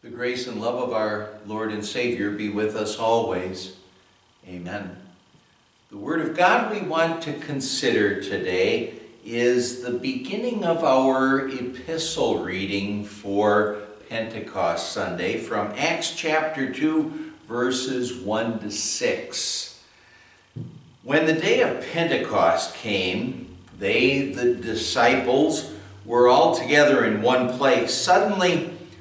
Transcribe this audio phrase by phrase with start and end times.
[0.00, 3.74] The grace and love of our Lord and Savior be with us always.
[4.46, 4.96] Amen.
[5.90, 12.44] The Word of God we want to consider today is the beginning of our epistle
[12.44, 19.82] reading for Pentecost Sunday from Acts chapter 2, verses 1 to 6.
[21.02, 25.72] When the day of Pentecost came, they, the disciples,
[26.04, 27.92] were all together in one place.
[27.92, 28.77] Suddenly,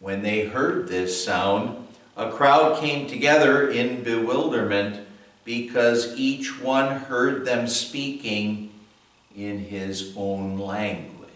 [0.00, 1.86] When they heard this sound,
[2.16, 5.06] a crowd came together in bewilderment
[5.44, 8.72] because each one heard them speaking
[9.36, 11.28] in his own language.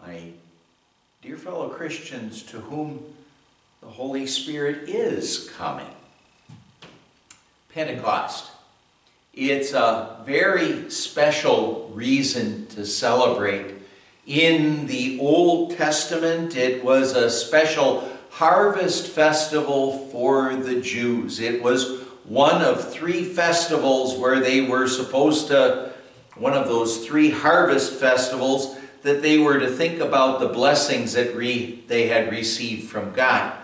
[0.00, 0.32] My
[1.20, 3.04] dear fellow Christians, to whom
[3.82, 5.94] the Holy Spirit is coming,
[7.74, 8.50] Pentecost.
[9.34, 13.79] It's a very special reason to celebrate
[14.26, 21.40] in the Old Testament, it was a special harvest festival for the Jews.
[21.40, 25.92] It was one of three festivals where they were supposed to,
[26.36, 31.34] one of those three harvest festivals that they were to think about the blessings that
[31.34, 33.54] re, they had received from God.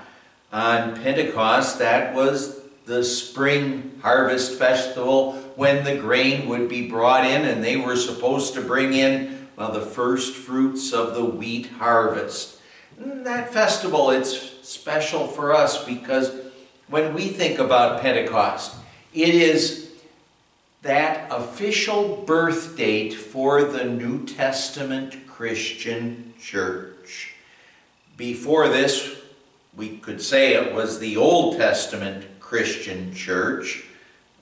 [0.53, 7.45] On Pentecost, that was the spring harvest festival when the grain would be brought in
[7.45, 12.61] and they were supposed to bring in well, the first fruits of the wheat harvest.
[12.99, 16.33] That festival, it's special for us because
[16.89, 18.77] when we think about Pentecost,
[19.15, 19.91] it is
[20.83, 27.35] that official birth date for the New Testament Christian church.
[28.17, 29.17] Before this,
[29.77, 33.85] we could say it was the Old Testament Christian church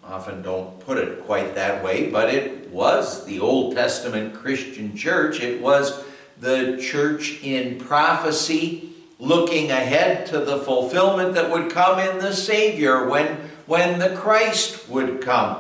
[0.09, 5.41] often don't put it quite that way, but it was the Old Testament Christian church.
[5.41, 6.05] It was
[6.39, 13.09] the church in prophecy looking ahead to the fulfillment that would come in the Savior
[13.09, 13.27] when,
[13.67, 15.59] when the Christ would come.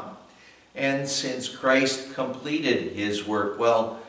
[0.75, 4.01] And since Christ completed his work, well,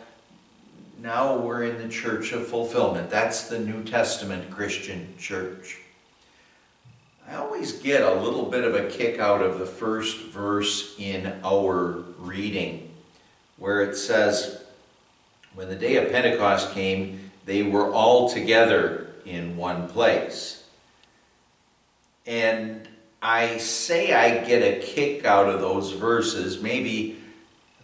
[0.99, 3.09] now we're in the church of fulfillment.
[3.11, 5.77] That's the New Testament Christian church.
[7.27, 11.33] I always get a little bit of a kick out of the first verse in
[11.43, 12.91] our reading,
[13.57, 14.63] where it says,
[15.55, 20.67] When the day of Pentecost came, they were all together in one place.
[22.27, 22.87] And
[23.21, 26.61] I say I get a kick out of those verses.
[26.61, 27.17] Maybe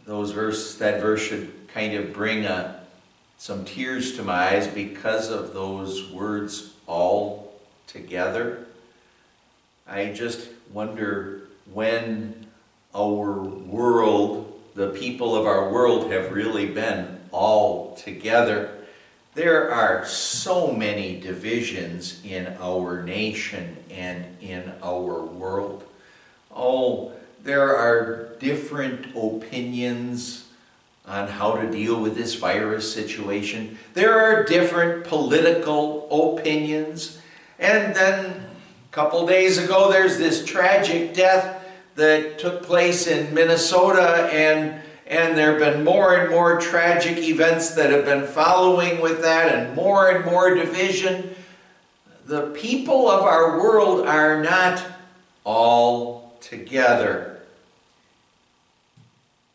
[0.06, 2.80] those verses, that verse should kind of bring a,
[3.40, 8.68] some tears to my eyes because of those words all together.
[9.88, 12.46] I just wonder when
[12.96, 18.78] our world, the people of our world, have really been all together.
[19.34, 25.84] There are so many divisions in our nation and in our world.
[26.54, 27.14] Oh,
[27.44, 30.50] there are different opinions
[31.08, 33.78] on how to deal with this virus situation.
[33.94, 37.20] There are different political opinions.
[37.58, 38.51] And then
[38.92, 41.66] couple days ago, there's this tragic death
[41.96, 47.72] that took place in Minnesota, and, and there have been more and more tragic events
[47.72, 51.34] that have been following with that, and more and more division.
[52.26, 54.86] The people of our world are not
[55.46, 57.40] all together.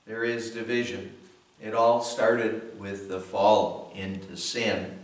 [0.07, 1.13] There is division.
[1.63, 4.99] It all started with the fall into sin.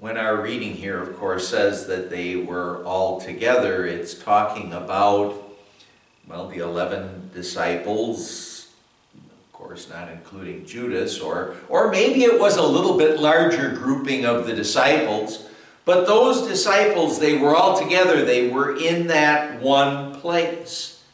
[0.00, 5.34] When our reading here, of course, says that they were all together, it's talking about,
[6.26, 8.70] well, the 11 disciples,
[9.14, 14.24] of course, not including Judas, or, or maybe it was a little bit larger grouping
[14.24, 15.46] of the disciples.
[15.84, 21.04] But those disciples, they were all together, they were in that one place.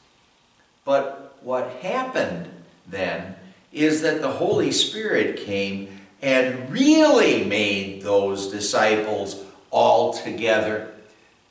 [0.85, 2.49] But what happened
[2.87, 3.35] then
[3.73, 5.96] is that the Holy Spirit came
[6.27, 10.93] and really made those disciples all together.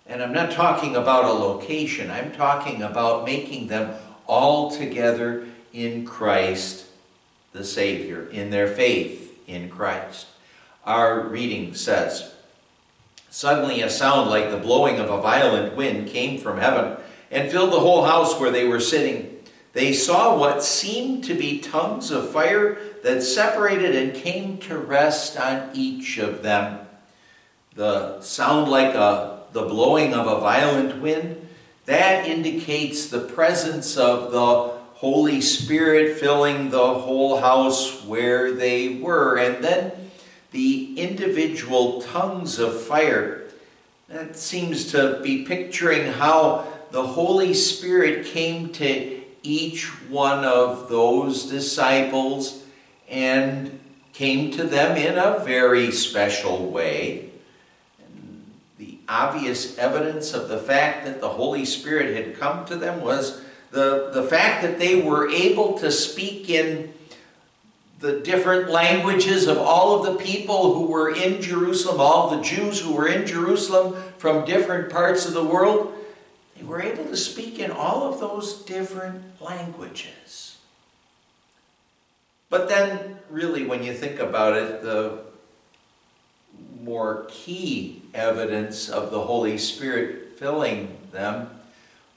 [0.06, 3.96] And I'm not talking about a location, I'm talking about making them
[4.28, 6.88] all together in Christ
[7.54, 10.28] the Savior, in their faith in Christ.
[10.84, 12.34] Our reading says
[13.30, 16.98] Suddenly, a sound like the blowing of a violent wind came from heaven
[17.32, 19.32] and filled the whole house where they were sitting.
[19.72, 25.40] They saw what seemed to be tongues of fire that separated and came to rest
[25.40, 26.80] on each of them.
[27.76, 31.48] The sound like a, the blowing of a violent wind,
[31.86, 39.38] that indicates the presence of the Holy Spirit filling the whole house where they were.
[39.38, 39.92] And then
[40.50, 43.44] the individual tongues of fire.
[44.08, 51.46] That seems to be picturing how the Holy Spirit came to each one of those
[51.46, 52.64] disciples
[53.10, 53.80] and
[54.14, 57.30] came to them in a very special way.
[58.00, 58.46] And
[58.78, 63.42] the obvious evidence of the fact that the Holy Spirit had come to them was
[63.72, 66.94] the, the fact that they were able to speak in
[68.00, 72.80] the different languages of all of the people who were in Jerusalem, all the Jews
[72.80, 75.94] who were in Jerusalem from different parts of the world,
[76.56, 80.55] they were able to speak in all of those different languages.
[82.50, 85.20] But then, really, when you think about it, the
[86.82, 91.50] more key evidence of the Holy Spirit filling them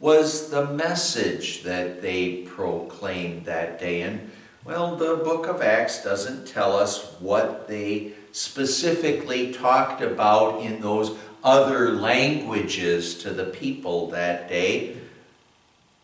[0.01, 4.03] was the message that they proclaimed that day.
[4.03, 4.31] And
[4.65, 11.17] well, the book of Acts doesn't tell us what they specifically talked about in those
[11.43, 14.97] other languages to the people that day.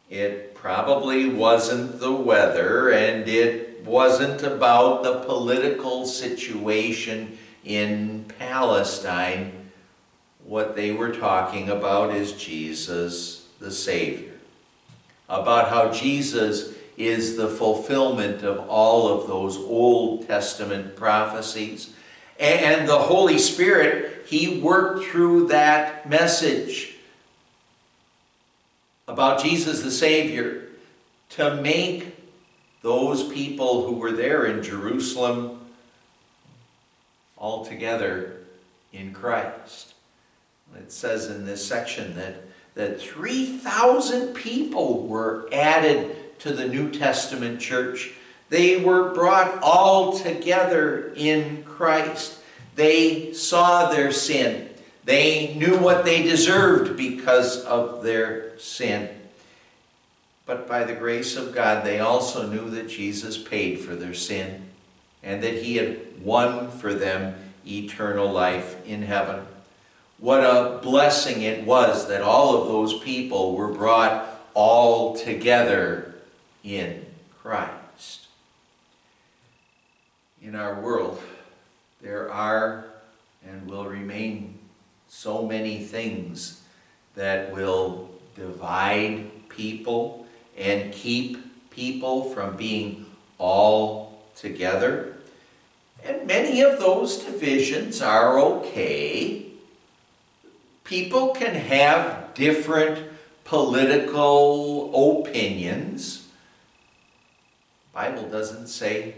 [0.08, 9.52] It probably wasn't the weather, and it wasn't about the political situation in Palestine.
[10.44, 14.32] What they were talking about is Jesus the Savior.
[15.28, 21.92] About how Jesus is the fulfillment of all of those Old Testament prophecies.
[22.38, 26.96] And the Holy Spirit, He worked through that message
[29.06, 30.68] about Jesus the Savior
[31.30, 32.14] to make
[32.84, 35.58] those people who were there in Jerusalem
[37.34, 38.42] all together
[38.92, 39.94] in Christ.
[40.76, 42.42] It says in this section that,
[42.74, 48.12] that 3,000 people were added to the New Testament church.
[48.50, 52.38] They were brought all together in Christ.
[52.76, 54.68] They saw their sin.
[55.06, 59.08] They knew what they deserved because of their sin.
[60.46, 64.68] But by the grace of God, they also knew that Jesus paid for their sin
[65.22, 67.34] and that he had won for them
[67.66, 69.46] eternal life in heaven.
[70.18, 76.14] What a blessing it was that all of those people were brought all together
[76.62, 77.06] in
[77.42, 78.28] Christ.
[80.42, 81.22] In our world,
[82.02, 82.84] there are
[83.46, 84.58] and will remain
[85.08, 86.62] so many things
[87.14, 90.23] that will divide people
[90.56, 93.06] and keep people from being
[93.38, 95.16] all together.
[96.04, 99.46] And many of those divisions are okay.
[100.84, 103.08] People can have different
[103.44, 106.28] political opinions.
[107.92, 109.14] Bible doesn't say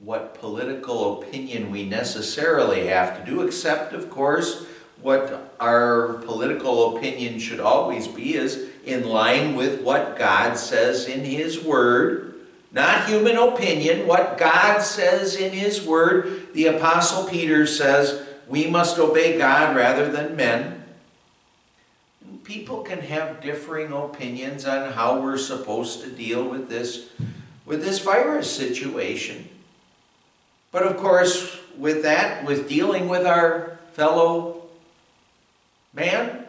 [0.00, 4.66] what political opinion we necessarily have to do, except, of course,
[5.00, 11.24] what our political opinion should always be is in line with what God says in
[11.24, 12.34] His Word,
[12.72, 16.52] not human opinion, what God says in His Word.
[16.54, 20.84] The Apostle Peter says we must obey God rather than men.
[22.42, 27.08] People can have differing opinions on how we're supposed to deal with this
[27.64, 29.48] with this virus situation.
[30.70, 34.62] But of course, with that, with dealing with our fellow
[35.94, 36.44] man,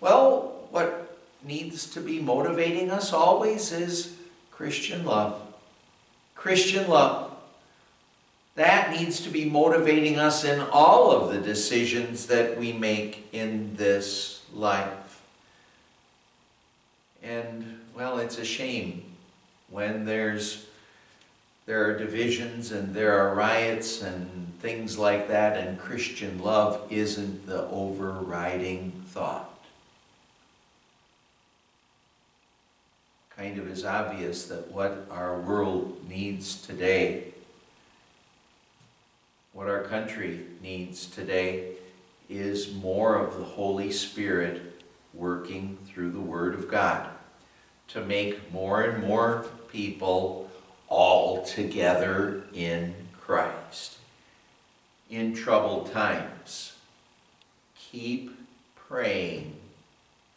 [0.00, 0.97] well, what
[1.42, 4.16] needs to be motivating us always is
[4.50, 5.40] Christian love.
[6.34, 7.36] Christian love.
[8.54, 13.76] That needs to be motivating us in all of the decisions that we make in
[13.76, 15.22] this life.
[17.22, 19.04] And, well, it's a shame
[19.70, 20.66] when there's
[21.66, 27.46] there are divisions and there are riots and things like that, and Christian love isn't
[27.46, 29.57] the overriding thought.
[33.38, 37.32] Kind of is obvious that what our world needs today,
[39.52, 41.74] what our country needs today,
[42.28, 44.82] is more of the Holy Spirit
[45.14, 47.08] working through the Word of God
[47.88, 50.50] to make more and more people
[50.88, 53.98] all together in Christ.
[55.08, 56.72] in troubled times.
[57.78, 58.36] Keep
[58.74, 59.54] praying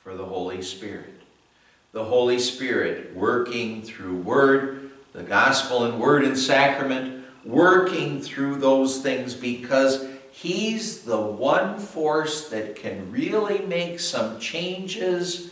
[0.04, 1.21] for the Holy Spirit.
[1.92, 9.02] The Holy Spirit working through Word, the Gospel and Word and Sacrament, working through those
[9.02, 15.52] things because He's the one force that can really make some changes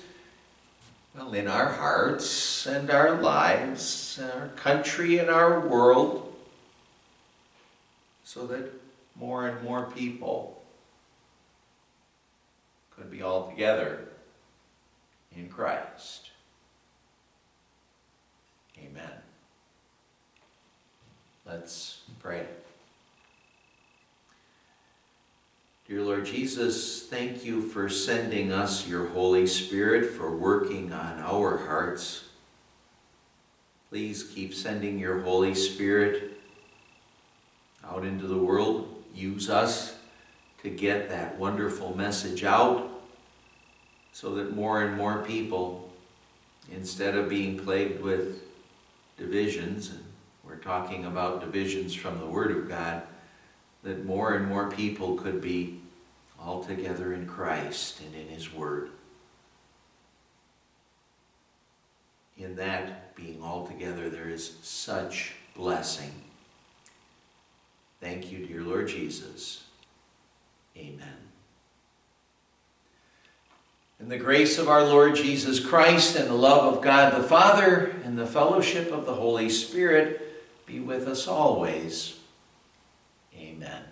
[1.16, 6.34] well, in our hearts and our lives, our country and our world,
[8.24, 8.72] so that
[9.16, 10.64] more and more people
[12.96, 14.08] could be all together
[15.36, 16.30] in Christ.
[18.78, 19.12] Amen.
[21.50, 22.46] Let's pray.
[25.88, 31.58] Dear Lord Jesus, thank you for sending us your Holy Spirit for working on our
[31.58, 32.26] hearts.
[33.90, 36.40] Please keep sending your Holy Spirit
[37.84, 39.04] out into the world.
[39.16, 39.96] Use us
[40.62, 42.92] to get that wonderful message out
[44.12, 45.92] so that more and more people,
[46.72, 48.44] instead of being plagued with
[49.18, 50.09] divisions, and
[50.50, 53.04] we're talking about divisions from the Word of God,
[53.84, 55.80] that more and more people could be
[56.42, 58.90] all together in Christ and in His Word.
[62.38, 66.12] In that being all together, there is such blessing.
[68.02, 69.66] Thank you, dear Lord Jesus.
[70.76, 71.18] Amen.
[74.00, 77.94] And the grace of our Lord Jesus Christ and the love of God the Father
[78.06, 80.29] and the fellowship of the Holy Spirit
[80.70, 82.20] be with us always.
[83.36, 83.84] Amen.